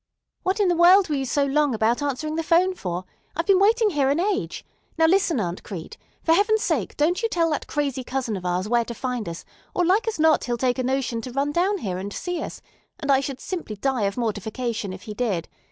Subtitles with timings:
[0.41, 3.03] "What in the world were you so long about answering the 'phone for?
[3.35, 4.65] I've been waiting here an age.
[4.97, 5.95] Now, listen, Aunt Crete.
[6.23, 9.45] For heaven's sake don't you tell that crazy cousin of ours where to find us,
[9.75, 12.63] or like as not he'll take a notion to run down here and see us;
[12.99, 15.47] and I should simply die of mortification if he did.